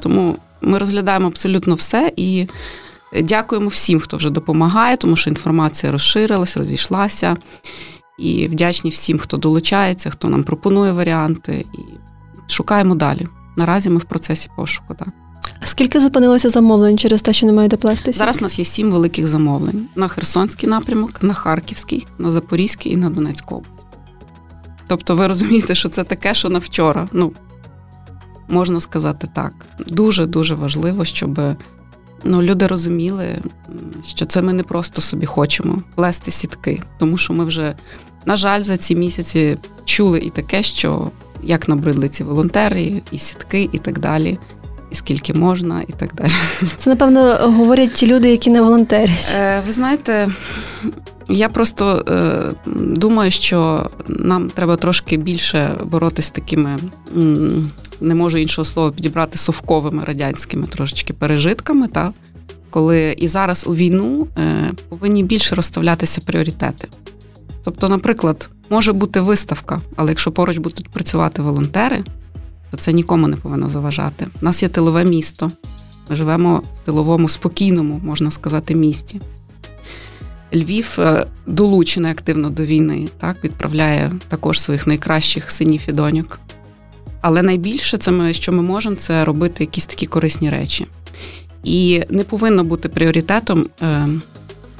Тому 0.00 0.36
ми 0.60 0.78
розглядаємо 0.78 1.26
абсолютно 1.26 1.74
все 1.74 2.12
і 2.16 2.46
дякуємо 3.22 3.68
всім, 3.68 4.00
хто 4.00 4.16
вже 4.16 4.30
допомагає, 4.30 4.96
тому 4.96 5.16
що 5.16 5.30
інформація 5.30 5.92
розширилась, 5.92 6.56
розійшлася. 6.56 7.36
І 8.18 8.48
вдячні 8.48 8.90
всім, 8.90 9.18
хто 9.18 9.36
долучається, 9.36 10.10
хто 10.10 10.28
нам 10.28 10.42
пропонує 10.42 10.92
варіанти, 10.92 11.66
і 11.74 11.78
шукаємо 12.52 12.94
далі. 12.94 13.26
Наразі 13.56 13.90
ми 13.90 13.98
в 13.98 14.04
процесі 14.04 14.48
пошуку. 14.56 14.94
Так. 14.94 15.08
А 15.60 15.66
скільки 15.66 16.00
зупинилося 16.00 16.50
замовлень 16.50 16.98
через 16.98 17.22
те, 17.22 17.32
що 17.32 17.46
немає 17.46 17.68
де 17.68 17.76
плести? 17.76 18.12
Зараз 18.12 18.38
у 18.40 18.42
нас 18.42 18.58
є 18.58 18.64
сім 18.64 18.90
великих 18.90 19.26
замовлень 19.26 19.88
на 19.96 20.08
Херсонський 20.08 20.68
напрямок, 20.68 21.22
на 21.22 21.34
Харківський, 21.34 22.06
на 22.18 22.30
Запорізький 22.30 22.92
і 22.92 22.96
на 22.96 23.10
Донецьку 23.10 23.54
область. 23.54 23.86
Тобто, 24.86 25.16
ви 25.16 25.26
розумієте, 25.26 25.74
що 25.74 25.88
це 25.88 26.04
таке, 26.04 26.34
що 26.34 26.48
на 26.48 26.58
вчора. 26.58 27.08
Ну, 27.12 27.32
можна 28.48 28.80
сказати 28.80 29.28
так. 29.34 29.52
Дуже 29.86 30.26
дуже 30.26 30.54
важливо, 30.54 31.04
щоб 31.04 31.40
ну, 32.24 32.42
люди 32.42 32.66
розуміли, 32.66 33.38
що 34.06 34.26
це 34.26 34.42
ми 34.42 34.52
не 34.52 34.62
просто 34.62 35.00
собі 35.00 35.26
хочемо 35.26 35.82
плести 35.94 36.30
сітки, 36.30 36.82
тому 36.98 37.16
що 37.18 37.32
ми 37.32 37.44
вже, 37.44 37.74
на 38.26 38.36
жаль, 38.36 38.62
за 38.62 38.76
ці 38.76 38.96
місяці 38.96 39.58
чули 39.84 40.18
і 40.18 40.30
таке, 40.30 40.62
що 40.62 41.10
як 41.42 41.68
набридли 41.68 42.08
ці 42.08 42.24
волонтери, 42.24 43.02
і 43.10 43.18
сітки, 43.18 43.68
і 43.72 43.78
так 43.78 43.98
далі. 43.98 44.38
І 44.90 44.94
скільки 44.94 45.34
можна, 45.34 45.82
і 45.88 45.92
так 45.92 46.14
далі. 46.14 46.30
Це, 46.76 46.90
напевно, 46.90 47.34
говорять 47.34 47.92
ті 47.92 48.06
люди, 48.06 48.30
які 48.30 48.50
не 48.50 48.62
волонтерять. 48.62 49.34
Е, 49.38 49.62
Ви 49.66 49.72
знаєте, 49.72 50.28
я 51.28 51.48
просто 51.48 52.04
е, 52.08 52.70
думаю, 52.76 53.30
що 53.30 53.90
нам 54.08 54.50
треба 54.50 54.76
трошки 54.76 55.16
більше 55.16 55.76
боротися 55.84 56.28
з 56.28 56.30
такими, 56.30 56.78
не 58.00 58.14
можу 58.14 58.38
іншого 58.38 58.64
слова 58.64 58.90
підібрати 58.90 59.38
совковими 59.38 60.02
радянськими 60.02 60.66
трошечки 60.66 61.12
пережитками. 61.12 61.88
Та? 61.88 62.12
Коли 62.70 63.14
і 63.18 63.28
зараз 63.28 63.64
у 63.68 63.74
війну 63.74 64.26
е, 64.38 64.72
повинні 64.88 65.22
більше 65.22 65.54
розставлятися 65.54 66.20
пріоритети. 66.20 66.88
Тобто, 67.64 67.88
наприклад, 67.88 68.50
може 68.70 68.92
бути 68.92 69.20
виставка, 69.20 69.80
але 69.96 70.10
якщо 70.10 70.32
поруч 70.32 70.58
будуть 70.58 70.88
працювати 70.88 71.42
волонтери, 71.42 72.02
то 72.70 72.76
це 72.76 72.92
нікому 72.92 73.28
не 73.28 73.36
повинно 73.36 73.68
заважати. 73.68 74.26
У 74.42 74.44
нас 74.44 74.62
є 74.62 74.68
тилове 74.68 75.04
місто. 75.04 75.50
Ми 76.10 76.16
живемо 76.16 76.62
в 76.76 76.80
тиловому, 76.84 77.28
спокійному, 77.28 78.00
можна 78.04 78.30
сказати, 78.30 78.74
місті. 78.74 79.20
Львів 80.54 80.96
е, 80.98 81.26
долучений 81.46 82.10
активно 82.10 82.50
до 82.50 82.62
війни, 82.62 83.08
так, 83.18 83.44
відправляє 83.44 84.12
також 84.28 84.60
своїх 84.60 84.86
найкращих 84.86 85.50
синів 85.50 85.80
і 85.88 85.92
доньок. 85.92 86.40
Але 87.20 87.42
найбільше, 87.42 87.98
це 87.98 88.10
ми, 88.10 88.32
що 88.32 88.52
ми 88.52 88.62
можемо, 88.62 88.96
це 88.96 89.24
робити 89.24 89.64
якісь 89.64 89.86
такі 89.86 90.06
корисні 90.06 90.50
речі. 90.50 90.86
І 91.64 92.02
не 92.10 92.24
повинно 92.24 92.64
бути 92.64 92.88
пріоритетом 92.88 93.66
е, 93.82 94.08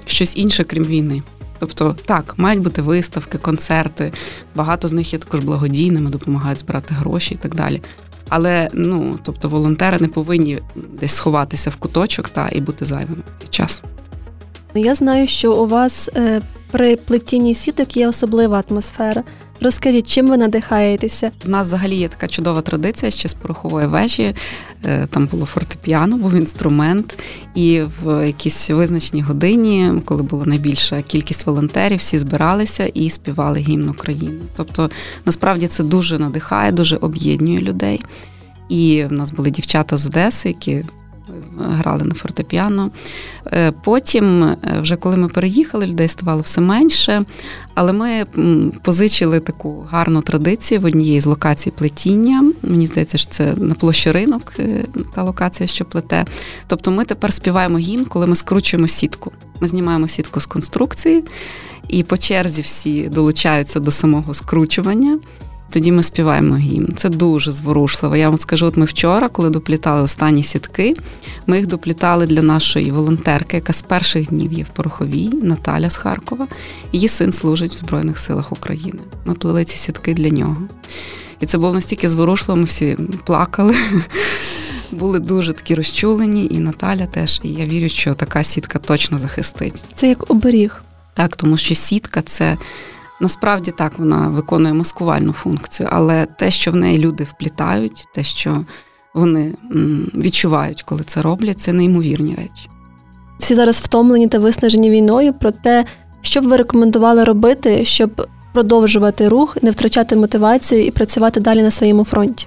щось 0.07 0.37
інше, 0.37 0.65
крім 0.65 0.85
війни. 0.85 1.23
Тобто, 1.59 1.97
так, 2.05 2.35
мають 2.37 2.63
бути 2.63 2.83
виставки, 2.83 3.39
концерти, 3.39 4.13
багато 4.55 4.89
з 4.89 4.93
них 4.93 5.13
є 5.13 5.19
також 5.19 5.41
благодійними, 5.41 6.11
допомагають 6.11 6.59
збирати 6.59 6.95
гроші 6.95 7.35
і 7.35 7.37
так 7.37 7.55
далі. 7.55 7.83
Але 8.29 8.71
ну, 8.73 9.19
тобто, 9.23 9.49
волонтери 9.49 9.99
не 9.99 10.09
повинні 10.09 10.59
десь 11.01 11.13
сховатися 11.13 11.71
в 11.71 11.77
куточок 11.77 12.29
та 12.29 12.49
і 12.53 12.61
бути 12.61 12.85
зайвими 12.85 13.23
час. 13.51 13.83
Я 14.75 14.95
знаю, 14.95 15.27
що 15.27 15.55
у 15.55 15.67
вас 15.67 16.11
е, 16.17 16.43
при 16.71 16.97
плетінні 16.97 17.55
сіток 17.55 17.97
є 17.97 18.09
особлива 18.09 18.65
атмосфера. 18.69 19.25
Розкажіть, 19.61 20.11
чим 20.11 20.29
ви 20.29 20.37
надихаєтеся? 20.37 21.31
У 21.47 21.49
нас 21.49 21.67
взагалі 21.67 21.97
є 21.97 22.09
така 22.09 22.29
чудова 22.29 22.61
традиція 22.61 23.11
ще 23.11 23.29
з 23.29 23.35
порохової 23.35 23.87
вежі. 23.87 24.35
Е, 24.85 25.07
там 25.11 25.27
було 25.27 25.47
фортепіано, 25.47 26.17
був 26.17 26.35
інструмент, 26.35 27.19
і 27.55 27.83
в 28.03 28.27
якійсь 28.27 28.71
визначеній 28.71 29.23
годині, 29.23 29.93
коли 30.05 30.23
була 30.23 30.45
найбільша 30.47 31.03
кількість 31.03 31.47
волонтерів, 31.47 31.99
всі 31.99 32.19
збиралися 32.19 32.87
і 32.87 33.11
співали 33.11 33.59
гімн 33.59 33.89
України. 33.89 34.41
Тобто, 34.57 34.91
насправді 35.25 35.69
це 35.69 35.85
дуже 35.85 36.19
надихає, 36.19 36.73
дуже 36.73 36.97
об'єднує 36.97 37.61
людей. 37.61 38.01
І 38.69 39.05
в 39.11 39.13
нас 39.13 39.33
були 39.33 39.51
дівчата 39.51 39.97
з 39.97 40.07
Одеси, 40.07 40.49
які 40.49 40.85
грали 41.59 42.05
на 42.05 42.15
фортепіано. 42.15 42.91
Е, 43.47 43.73
потім, 43.85 44.43
е, 44.43 44.59
вже 44.81 44.97
коли 44.97 45.17
ми 45.17 45.29
переїхали, 45.29 45.87
людей 45.87 46.09
ставало 46.09 46.41
все 46.41 46.61
менше, 46.61 47.25
але 47.75 47.93
ми 47.93 48.25
позичили 48.83 49.41
таку 49.41 49.87
гарну 49.91 50.23
традицію 50.23 50.81
в 50.81 50.85
однієї 50.85 51.21
з 51.21 51.27
локацій 51.27 51.71
плетіння. 51.71 52.53
Мені 52.63 52.87
здається, 52.87 53.19
що 53.19 53.31
це 53.31 53.55
на 53.57 53.75
площі 53.75 54.13
ринок, 54.13 54.53
е, 54.59 54.85
та 55.15 55.23
локація, 55.23 55.67
що 55.67 55.85
плете. 55.85 56.25
Тобто 56.67 56.91
ми 56.91 57.05
тепер 57.05 57.33
співаємо 57.33 57.79
гімн, 57.79 58.05
коли 58.05 58.27
ми 58.27 58.37
скручуємо 58.37 58.89
сітку. 58.89 59.33
Ми 59.61 59.69
знімаємо 59.69 60.09
сітку 60.09 60.41
з 60.41 60.47
конструкції, 60.47 61.25
і 61.89 62.03
по 62.03 62.17
черзі 62.17 62.63
всі 62.63 63.09
долучаються 63.09 63.81
до 63.81 63.91
самого 63.91 64.35
скручування. 64.35 65.19
Тоді 65.71 65.93
ми 65.93 66.03
співаємо 66.03 66.57
гімн. 66.57 66.95
Це 66.97 67.09
дуже 67.09 67.53
зворушливо. 67.53 68.17
Я 68.17 68.29
вам 68.29 68.39
скажу, 68.39 68.67
от 68.67 68.77
ми 68.77 68.85
вчора, 68.85 69.29
коли 69.29 69.51
доплітали 69.51 70.03
останні 70.03 70.43
сітки, 70.43 70.95
ми 71.47 71.57
їх 71.57 71.67
доплітали 71.67 72.27
для 72.27 72.43
нашої 72.43 72.91
волонтерки, 72.91 73.57
яка 73.57 73.73
з 73.73 73.83
перших 73.83 74.29
днів 74.29 74.53
є 74.53 74.65
в 74.65 74.69
Пороховій, 74.69 75.31
Наталя 75.43 75.91
з 75.91 75.97
Харкова. 75.97 76.49
Її 76.93 77.09
син 77.09 77.33
служить 77.33 77.75
в 77.75 77.79
Збройних 77.79 78.19
силах 78.19 78.53
України. 78.53 78.99
Ми 79.25 79.35
плели 79.35 79.65
ці 79.65 79.77
сітки 79.77 80.15
для 80.15 80.29
нього. 80.29 80.57
І 81.41 81.47
це 81.47 81.59
було 81.59 81.73
настільки 81.73 82.09
зворушливо, 82.09 82.61
ми 82.61 82.65
всі 82.65 82.97
плакали. 83.25 83.75
Були 84.93 85.19
дуже 85.19 85.53
такі 85.53 85.75
розчулені, 85.75 86.49
і 86.51 86.59
Наталя 86.59 87.07
теж. 87.07 87.41
І 87.45 87.49
я 87.49 87.65
вірю, 87.65 87.89
що 87.89 88.15
така 88.15 88.45
сітка 88.45 88.79
точно 88.79 89.19
захистить. 89.19 89.85
Це 89.95 90.09
як 90.09 90.31
оберіг. 90.31 90.83
Так, 91.15 91.37
тому 91.37 91.57
що 91.57 91.75
сітка 91.75 92.23
це 92.23 92.57
Насправді 93.21 93.71
так 93.71 93.99
вона 93.99 94.29
виконує 94.29 94.75
маскувальну 94.75 95.33
функцію, 95.33 95.89
але 95.93 96.27
те, 96.27 96.51
що 96.51 96.71
в 96.71 96.77
неї 96.77 96.99
люди 96.99 97.25
вплітають, 97.25 98.05
те, 98.15 98.25
що 98.25 98.65
вони 99.15 99.55
відчувають, 100.15 100.83
коли 100.83 101.05
це 101.05 101.23
роблять, 101.23 101.61
це 101.61 101.73
неймовірні 101.73 102.35
речі. 102.35 102.69
Всі 103.39 103.55
зараз 103.55 103.77
втомлені 103.81 104.29
та 104.29 104.39
виснажені 104.39 104.91
війною. 104.91 105.35
Проте, 105.41 105.85
що 106.21 106.41
б 106.41 106.45
ви 106.45 106.57
рекомендували 106.57 107.25
робити, 107.25 107.85
щоб 107.85 108.27
продовжувати 108.53 109.29
рух, 109.29 109.57
не 109.63 109.71
втрачати 109.71 110.17
мотивацію 110.17 110.87
і 110.87 110.91
працювати 110.91 111.41
далі 111.41 111.63
на 111.63 111.71
своєму 111.71 112.05
фронті? 112.05 112.47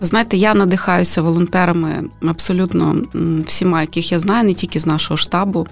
Ви 0.00 0.06
знаєте, 0.06 0.36
я 0.36 0.54
надихаюся 0.54 1.22
волонтерами 1.22 2.04
абсолютно 2.28 2.96
всіма, 3.46 3.80
яких 3.80 4.12
я 4.12 4.18
знаю, 4.18 4.44
не 4.44 4.54
тільки 4.54 4.80
з 4.80 4.86
нашого 4.86 5.16
штабу. 5.16 5.66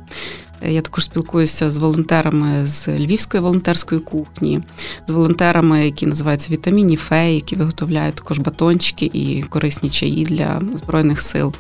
Я 0.68 0.80
також 0.80 1.04
спілкуюся 1.04 1.70
з 1.70 1.78
волонтерами 1.78 2.66
з 2.66 2.88
Львівської 2.88 3.42
волонтерської 3.42 4.00
кухні, 4.00 4.60
з 5.06 5.12
волонтерами, 5.12 5.84
які 5.84 6.06
називаються 6.06 6.52
вітаміні 6.52 6.96
фей, 6.96 7.34
які 7.34 7.56
виготовляють 7.56 8.14
також 8.14 8.38
батончики 8.38 9.10
і 9.12 9.42
корисні 9.42 9.90
чаї 9.90 10.24
для 10.24 10.62
збройних 10.74 11.20
сил. 11.20 11.54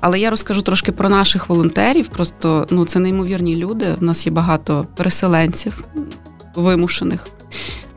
Але 0.00 0.20
я 0.20 0.30
розкажу 0.30 0.62
трошки 0.62 0.92
про 0.92 1.08
наших 1.08 1.48
волонтерів. 1.48 2.08
Просто 2.08 2.66
ну 2.70 2.84
це 2.84 2.98
неймовірні 2.98 3.56
люди. 3.56 3.96
У 4.00 4.04
нас 4.04 4.26
є 4.26 4.32
багато 4.32 4.86
переселенців 4.96 5.84
вимушених. 6.54 7.28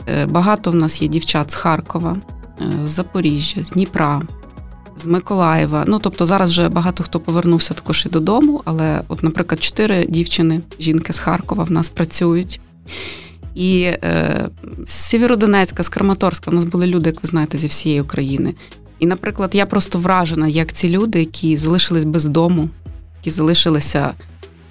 Е, 0.08 0.26
багато 0.26 0.72
в 0.72 0.76
нас 0.76 1.02
є 1.02 1.08
дівчат 1.08 1.52
з 1.52 1.56
Харкова, 1.56 2.18
е, 2.62 2.88
з 2.88 2.90
Запоріжжя, 2.90 3.64
з 3.64 3.70
Дніпра, 3.70 4.22
з 4.98 5.08
Миколаєва. 5.08 5.84
Ну 5.88 6.00
тобто 6.00 6.26
зараз 6.26 6.50
вже 6.50 6.70
багато 6.70 7.04
хто 7.04 7.20
повернувся 7.20 7.74
також 7.74 8.06
і 8.06 8.10
додому. 8.10 8.62
Але, 8.66 9.02
от, 9.08 9.24
наприклад, 9.24 9.64
чотири 9.64 10.06
дівчини, 10.06 10.62
жінки 10.80 11.14
з 11.14 11.20
Харкова 11.20 11.64
в 11.64 11.72
нас 11.72 11.90
працюють. 11.90 12.60
І 13.56 13.82
е, 13.84 14.50
з 14.86 14.92
Сєвєродонецька, 14.92 15.84
з 15.84 15.90
Краматорська 15.90 16.52
в 16.52 16.54
нас 16.54 16.64
були 16.64 16.88
люди, 16.88 17.10
як 17.10 17.24
ви 17.24 17.28
знаєте, 17.28 17.58
зі 17.58 17.68
всієї 17.68 18.02
України. 18.02 18.54
І, 19.00 19.06
наприклад, 19.06 19.56
я 19.56 19.66
просто 19.66 20.00
вражена, 20.00 20.48
як 20.48 20.74
ці 20.74 20.90
люди, 20.90 21.20
які 21.20 21.58
залишились 21.58 22.04
без 22.04 22.26
дому, 22.26 22.70
які 23.18 23.30
залишилися 23.30 24.14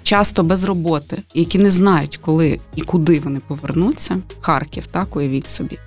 часто 0.03 0.43
без 0.43 0.63
роботи, 0.63 1.17
які 1.33 1.59
не 1.59 1.71
знають, 1.71 2.17
коли 2.17 2.59
і 2.75 2.81
куди 2.81 3.19
вони 3.19 3.39
повернуться. 3.47 4.17
Харків, 4.39 4.87
так 4.87 5.15
уявіть 5.15 5.47
собі. 5.47 5.77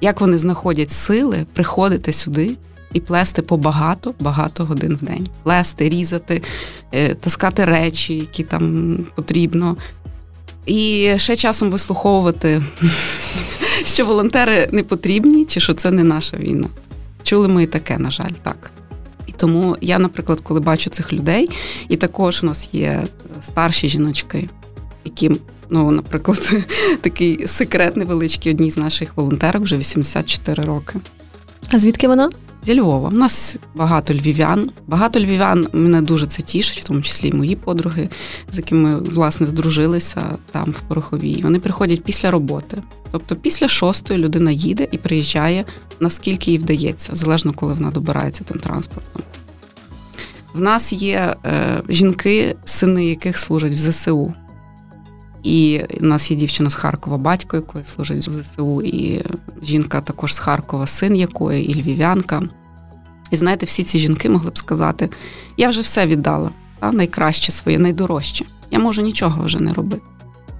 Як 0.00 0.20
вони 0.20 0.38
знаходять 0.38 0.90
сили 0.90 1.46
приходити 1.52 2.12
сюди 2.12 2.56
і 2.92 3.00
плести 3.00 3.42
по 3.42 3.56
багато 3.56 4.14
багато 4.20 4.64
годин 4.64 4.98
в 5.02 5.04
день. 5.04 5.28
Плести, 5.42 5.88
різати, 5.88 6.42
е, 6.92 7.14
таскати 7.14 7.64
речі, 7.64 8.14
які 8.14 8.42
там 8.42 8.98
потрібно. 9.14 9.76
І 10.66 11.12
ще 11.16 11.36
часом 11.36 11.70
вислуховувати, 11.70 12.62
що 13.84 14.06
волонтери 14.06 14.68
не 14.72 14.82
потрібні, 14.82 15.44
чи 15.44 15.60
що 15.60 15.74
це 15.74 15.90
не 15.90 16.04
наша 16.04 16.36
війна. 16.36 16.68
Чули 17.22 17.48
ми 17.48 17.62
і 17.62 17.66
таке, 17.66 17.98
на 17.98 18.10
жаль, 18.10 18.32
так. 18.42 18.70
І 19.26 19.32
тому 19.32 19.76
я, 19.80 19.98
наприклад, 19.98 20.40
коли 20.40 20.60
бачу 20.60 20.90
цих 20.90 21.12
людей, 21.12 21.48
і 21.88 21.96
також 21.96 22.42
у 22.42 22.46
нас 22.46 22.68
є 22.72 23.06
старші 23.40 23.88
жіночки, 23.88 24.48
які, 25.04 25.30
ну, 25.70 25.90
наприклад, 25.90 26.52
такий 27.00 27.46
секрет 27.46 27.96
невеличкий 27.96 28.52
одній 28.52 28.70
з 28.70 28.76
наших 28.76 29.16
волонтерок 29.16 29.62
вже 29.62 29.76
84 29.76 30.64
роки. 30.64 30.98
А 31.70 31.78
звідки 31.78 32.08
вона? 32.08 32.30
Зі 32.62 32.80
Львова. 32.80 33.08
У 33.08 33.12
нас 33.12 33.56
багато 33.74 34.14
львів'ян. 34.14 34.70
Багато 34.86 35.20
львів'ян 35.20 35.68
мене 35.72 36.02
дуже 36.02 36.26
це 36.26 36.42
тішить, 36.42 36.80
в 36.80 36.84
тому 36.84 37.02
числі 37.02 37.28
і 37.28 37.32
мої 37.32 37.56
подруги, 37.56 38.08
з 38.50 38.56
якими 38.56 39.00
власне 39.00 39.46
здружилися 39.46 40.38
там 40.50 40.64
в 40.64 40.80
Пороховій. 40.88 41.40
Вони 41.42 41.58
приходять 41.58 42.04
після 42.04 42.30
роботи. 42.30 42.82
Тобто 43.10 43.36
після 43.36 43.68
шостої 43.68 44.20
людина 44.20 44.50
їде 44.50 44.88
і 44.92 44.98
приїжджає, 44.98 45.64
наскільки 46.00 46.50
їй 46.50 46.58
вдається, 46.58 47.14
залежно 47.14 47.52
коли 47.52 47.74
вона 47.74 47.90
добирається 47.90 48.44
тим 48.44 48.58
транспортом. 48.58 49.22
В 50.54 50.60
нас 50.60 50.92
є 50.92 51.36
е, 51.44 51.82
жінки, 51.88 52.56
сини 52.64 53.06
яких 53.06 53.38
служать 53.38 53.72
в 53.72 53.76
ЗСУ. 53.76 54.34
І 55.42 55.80
в 56.00 56.02
нас 56.02 56.30
є 56.30 56.36
дівчина 56.36 56.70
з 56.70 56.74
Харкова, 56.74 57.18
батько 57.18 57.56
якої 57.56 57.84
служить 57.84 58.28
в 58.28 58.32
ЗСУ, 58.32 58.82
і 58.82 59.24
жінка 59.62 60.00
також 60.00 60.34
з 60.34 60.38
Харкова, 60.38 60.86
син 60.86 61.16
якої, 61.16 61.70
і 61.70 61.82
львів'янка. 61.82 62.42
І 63.30 63.36
знаєте, 63.36 63.66
всі 63.66 63.84
ці 63.84 63.98
жінки 63.98 64.28
могли 64.28 64.50
б 64.50 64.58
сказати: 64.58 65.08
я 65.56 65.68
вже 65.68 65.80
все 65.80 66.06
віддала, 66.06 66.50
та, 66.78 66.92
найкраще 66.92 67.52
своє, 67.52 67.78
найдорожче. 67.78 68.44
Я 68.70 68.78
можу 68.78 69.02
нічого 69.02 69.44
вже 69.44 69.60
не 69.60 69.72
робити. 69.72 70.02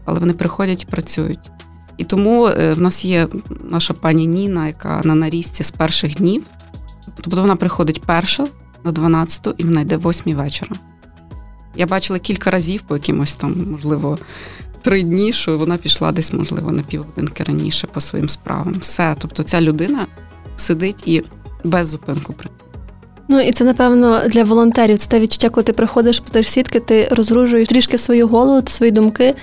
Але 0.05 0.21
вони 0.21 0.33
приходять 0.33 0.83
і 0.83 0.87
працюють. 0.87 1.51
І 1.97 2.05
тому 2.05 2.47
е, 2.47 2.75
в 2.75 2.81
нас 2.81 3.05
є 3.05 3.29
наша 3.71 3.95
пані 3.95 4.27
Ніна, 4.27 4.67
яка 4.67 5.01
на 5.05 5.15
нарізці 5.15 5.65
з 5.65 5.71
перших 5.71 6.15
днів. 6.15 6.43
Тобто 7.21 7.41
вона 7.41 7.57
приходить 7.57 8.03
перша 8.03 8.49
на 8.85 8.93
12 8.93 9.55
і 9.59 9.65
вона 9.65 9.81
йде 9.81 9.97
в 9.97 10.09
8 10.09 10.37
вечора. 10.37 10.77
Я 11.77 11.87
бачила 11.87 12.19
кілька 12.19 12.51
разів 12.51 12.83
по 12.83 12.95
якимось 12.95 13.37
там, 13.37 13.67
можливо, 13.71 14.19
три 14.89 15.03
дні, 15.03 15.33
що 15.33 15.59
вона 15.59 15.77
пішла 15.77 16.13
десь, 16.13 16.33
можливо, 16.33 16.73
на 16.73 16.83
півгодинки 16.83 17.45
раніше 17.45 17.87
по 17.87 18.01
своїм 18.01 18.29
справам. 18.29 18.75
Все. 18.81 19.17
Тобто 19.19 19.43
ця 19.43 19.61
людина 19.61 20.07
сидить 20.57 21.03
і 21.07 21.23
без 21.65 21.89
зупинку 21.89 22.33
працює. 22.33 22.57
Ну 23.29 23.41
і 23.41 23.53
це 23.53 23.65
напевно 23.65 24.23
для 24.29 24.45
волонтерів. 24.45 24.99
Це 24.99 25.11
те 25.11 25.21
відчуття, 25.21 25.49
коли 25.49 25.65
ти 25.65 25.73
приходиш 25.73 26.21
по 26.21 26.43
сітки, 26.43 26.81
ти 26.81 27.09
розгружуєш 27.11 27.69
трішки 27.69 27.99
свою 27.99 28.29
голову, 28.29 28.67
свої 28.67 28.93
думки, 28.93 29.35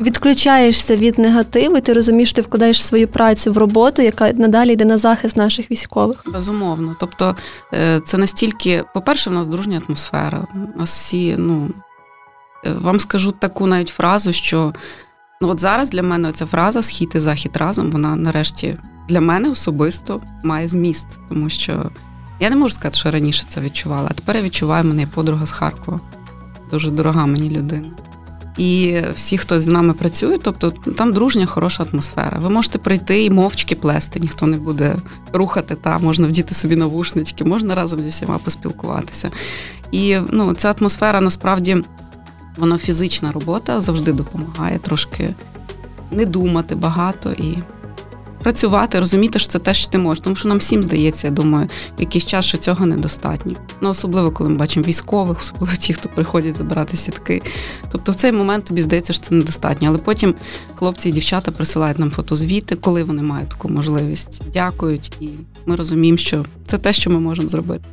відключаєшся 0.00 0.96
від 0.96 1.18
негативу, 1.18 1.76
і 1.76 1.80
ти 1.80 1.92
розумієш, 1.92 2.32
ти 2.32 2.40
вкладаєш 2.40 2.82
свою 2.82 3.08
працю 3.08 3.52
в 3.52 3.58
роботу, 3.58 4.02
яка 4.02 4.32
надалі 4.32 4.72
йде 4.72 4.84
на 4.84 4.98
захист 4.98 5.36
наших 5.36 5.70
військових. 5.70 6.22
Безумовно. 6.26 6.96
Тобто, 7.00 7.36
е, 7.74 8.00
це 8.04 8.18
настільки, 8.18 8.84
по-перше, 8.94 9.30
в 9.30 9.32
нас 9.32 9.46
дружня 9.46 9.82
атмосфера. 9.86 10.46
У 10.74 10.78
нас 10.78 10.90
всі, 10.90 11.34
ну 11.38 11.70
вам 12.64 13.00
скажу 13.00 13.32
таку 13.32 13.66
навіть 13.66 13.88
фразу, 13.88 14.32
що 14.32 14.74
ну 15.40 15.48
от 15.48 15.60
зараз 15.60 15.90
для 15.90 16.02
мене 16.02 16.32
ця 16.32 16.46
фраза 16.46 16.82
Схід 16.82 17.12
і 17.14 17.18
захід 17.18 17.56
разом, 17.56 17.90
вона 17.90 18.16
нарешті 18.16 18.76
для 19.08 19.20
мене 19.20 19.50
особисто 19.50 20.20
має 20.44 20.68
зміст, 20.68 21.06
тому 21.28 21.50
що 21.50 21.90
я 22.40 22.50
не 22.50 22.56
можу 22.56 22.74
сказати, 22.74 22.98
що 22.98 23.10
раніше 23.10 23.44
це 23.48 23.60
відчувала, 23.60 24.08
а 24.10 24.14
тепер 24.14 24.36
я 24.36 24.42
відчуваю 24.42 24.84
мене 24.84 25.06
подруга 25.06 25.46
з 25.46 25.50
Харкова. 25.50 26.00
Дуже 26.70 26.90
дорога 26.90 27.26
мені 27.26 27.50
людина. 27.50 27.90
І 28.58 29.00
всі, 29.14 29.38
хто 29.38 29.58
з 29.58 29.66
нами 29.66 29.92
працює, 29.92 30.38
тобто 30.42 30.70
там 30.70 31.12
дружня, 31.12 31.46
хороша 31.46 31.86
атмосфера. 31.92 32.38
Ви 32.38 32.48
можете 32.48 32.78
прийти 32.78 33.24
і 33.24 33.30
мовчки 33.30 33.74
плести, 33.76 34.20
ніхто 34.20 34.46
не 34.46 34.56
буде 34.56 34.96
рухати, 35.32 35.74
та 35.74 35.98
можна 35.98 36.26
вдіти 36.26 36.54
собі 36.54 36.76
навушнички, 36.76 37.44
можна 37.44 37.74
разом 37.74 38.02
зі 38.02 38.08
всіма 38.08 38.38
поспілкуватися. 38.38 39.30
І 39.92 40.18
ну, 40.30 40.54
ця 40.54 40.74
атмосфера 40.78 41.20
насправді 41.20 41.76
вона 42.58 42.78
фізична 42.78 43.32
робота 43.32 43.80
завжди 43.80 44.12
допомагає 44.12 44.78
трошки 44.78 45.34
не 46.10 46.24
думати 46.24 46.74
багато 46.74 47.32
і 47.32 47.58
працювати, 48.42 49.00
розуміти, 49.00 49.38
що 49.38 49.48
це 49.48 49.58
те, 49.58 49.74
що 49.74 49.90
ти 49.90 49.98
можеш. 49.98 50.24
Тому 50.24 50.36
що 50.36 50.48
нам 50.48 50.58
всім 50.58 50.82
здається, 50.82 51.26
я 51.26 51.32
думаю, 51.32 51.68
якийсь 51.98 52.26
час 52.26 52.44
що 52.44 52.58
цього 52.58 52.86
недостатньо. 52.86 53.52
Ну, 53.80 53.88
особливо, 53.88 54.30
коли 54.30 54.50
ми 54.50 54.56
бачимо 54.56 54.86
військових, 54.86 55.38
особливо 55.38 55.72
ті, 55.76 55.92
хто 55.92 56.08
приходять 56.08 56.56
забирати 56.56 56.96
сітки. 56.96 57.42
Тобто 57.90 58.12
в 58.12 58.14
цей 58.14 58.32
момент 58.32 58.64
тобі 58.64 58.82
здається, 58.82 59.12
що 59.12 59.26
це 59.26 59.34
недостатньо. 59.34 59.88
Але 59.88 59.98
потім 59.98 60.34
хлопці 60.74 61.08
і 61.08 61.12
дівчата 61.12 61.50
присилають 61.50 61.98
нам 61.98 62.10
фотозвіти, 62.10 62.76
коли 62.76 63.04
вони 63.04 63.22
мають 63.22 63.48
таку 63.48 63.68
можливість. 63.68 64.42
Дякують, 64.52 65.12
і 65.20 65.28
ми 65.66 65.76
розуміємо, 65.76 66.18
що 66.18 66.44
це 66.64 66.78
те, 66.78 66.92
що 66.92 67.10
ми 67.10 67.20
можемо 67.20 67.48
зробити. 67.48 67.84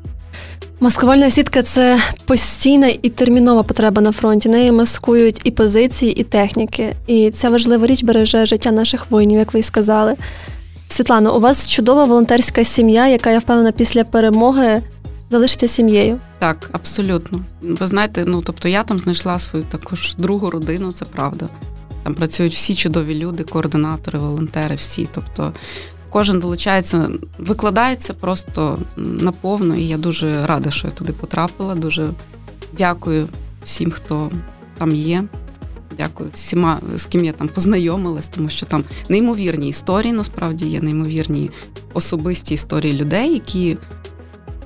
Маскувальна 0.79 1.31
сітка 1.31 1.63
це 1.63 1.99
постійна 2.25 2.87
і 3.01 3.09
термінова 3.09 3.63
потреба 3.63 4.01
на 4.01 4.11
фронті. 4.11 4.49
Нею 4.49 4.73
маскують 4.73 5.41
і 5.43 5.51
позиції, 5.51 6.11
і 6.11 6.23
техніки. 6.23 6.95
І 7.07 7.31
ця 7.31 7.49
важлива 7.49 7.87
річ 7.87 8.03
береже 8.03 8.45
життя 8.45 8.71
наших 8.71 9.11
воїнів, 9.11 9.39
як 9.39 9.53
ви 9.53 9.59
і 9.59 9.63
сказали. 9.63 10.15
Світлано, 10.89 11.37
у 11.37 11.39
вас 11.39 11.69
чудова 11.69 12.05
волонтерська 12.05 12.63
сім'я, 12.63 13.07
яка 13.07 13.31
я 13.31 13.39
впевнена 13.39 13.71
після 13.71 14.03
перемоги 14.03 14.83
залишиться 15.29 15.67
сім'єю. 15.67 16.19
Так, 16.39 16.69
абсолютно. 16.71 17.39
Ви 17.61 17.87
знаєте, 17.87 18.23
ну 18.27 18.41
тобто 18.45 18.67
я 18.67 18.83
там 18.83 18.99
знайшла 18.99 19.39
свою 19.39 19.65
також 19.65 20.15
другу 20.15 20.49
родину, 20.49 20.91
це 20.91 21.05
правда. 21.05 21.49
Там 22.03 22.13
працюють 22.13 22.53
всі 22.53 22.75
чудові 22.75 23.15
люди, 23.15 23.43
координатори, 23.43 24.19
волонтери, 24.19 24.75
всі. 24.75 25.09
Тобто 25.11 25.53
кожен 26.15 26.39
долучається, 26.39 27.09
викладається 27.37 28.13
просто 28.13 28.79
наповно, 28.97 29.75
і 29.75 29.87
я 29.87 29.97
дуже 29.97 30.45
рада, 30.45 30.71
що 30.71 30.87
я 30.87 30.93
туди 30.93 31.13
потрапила. 31.13 31.75
Дуже 31.75 32.13
дякую 32.77 33.29
всім, 33.63 33.91
хто 33.91 34.31
там 34.77 34.95
є. 34.95 35.23
Дякую 35.97 36.29
всіма, 36.33 36.79
з 36.95 37.05
ким 37.05 37.25
я 37.25 37.33
там 37.33 37.47
познайомилась, 37.47 38.29
тому 38.29 38.49
що 38.49 38.65
там 38.65 38.83
неймовірні 39.09 39.69
історії 39.69 40.13
насправді 40.13 40.65
є, 40.65 40.81
неймовірні 40.81 41.51
особисті 41.93 42.53
історії 42.53 42.93
людей, 42.93 43.33
які 43.33 43.77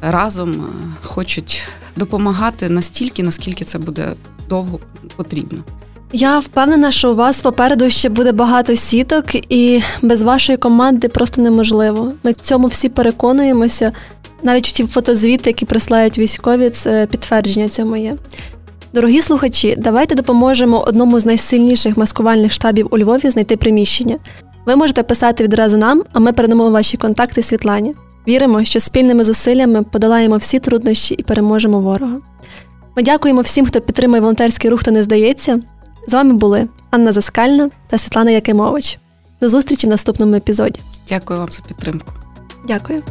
разом 0.02 0.52
е, 0.52 0.68
хочуть 1.04 1.64
допомагати 1.96 2.70
настільки, 2.70 3.24
наскільки 3.24 3.66
це 3.66 3.80
буде 3.80 4.16
довго 4.50 4.80
потрібно. 5.16 5.64
Я 6.14 6.40
впевнена, 6.40 6.92
що 6.92 7.12
у 7.12 7.16
вас 7.16 7.42
попереду 7.42 7.90
ще 7.90 8.10
буде 8.10 8.32
багато 8.32 8.76
сіток, 8.76 9.26
і 9.54 9.82
без 10.02 10.22
вашої 10.22 10.58
команди 10.58 11.08
просто 11.08 11.42
неможливо. 11.42 12.14
Ми 12.24 12.34
цьому 12.34 12.68
всі 12.68 12.90
переконуємося. 12.90 13.92
Навіть 14.44 14.64
ті 14.64 14.84
фотозвіти, 14.84 15.50
які 15.50 15.66
присилають 15.66 16.18
військові, 16.18 16.70
це 16.70 17.08
підтвердження 17.12 17.70
цьому 17.70 17.96
є. 17.96 18.18
Дорогі 18.94 19.22
слухачі, 19.22 19.76
давайте 19.78 20.16
допоможемо 20.16 20.84
одному 20.88 21.20
з 21.20 21.26
найсильніших 21.26 21.98
маскувальних 21.98 22.52
штабів 22.52 22.88
у 22.92 22.98
Львові 22.98 23.30
знайти 23.30 23.58
приміщення. 23.58 24.18
Ви 24.66 24.76
можете 24.76 25.04
писати 25.04 25.44
відразу 25.44 25.78
нам, 25.78 26.04
а 26.14 26.20
ми 26.20 26.34
передамо 26.34 26.70
ваші 26.70 26.98
контакти 26.98 27.44
Світлані. 27.44 27.96
Віримо, 28.28 28.64
що 28.64 28.80
спільними 28.80 29.24
зусиллями 29.24 29.84
подолаємо 29.84 30.38
всі 30.38 30.60
труднощі 30.60 31.16
і 31.16 31.24
переможемо 31.24 31.80
ворога. 31.80 32.18
Ми 32.96 33.04
дякуємо 33.04 33.42
всім, 33.42 33.66
хто 33.66 33.82
підтримує 33.82 34.22
волонтерський 34.22 34.70
рух 34.70 34.84
та 34.84 34.92
не 34.92 35.04
здається. 35.04 35.60
З 36.10 36.14
вами 36.14 36.34
були 36.34 36.68
Анна 36.92 37.12
Заскальна 37.12 37.70
та 37.88 37.98
Світлана 37.98 38.32
Якимович. 38.32 39.00
До 39.42 39.50
зустрічі 39.50 39.88
в 39.88 39.90
наступному 39.90 40.36
епізоді. 40.36 40.80
Дякую 41.10 41.40
вам 41.40 41.50
за 41.52 41.64
підтримку. 41.64 42.14
Дякую. 42.68 43.04